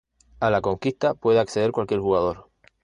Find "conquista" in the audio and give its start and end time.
0.61-1.13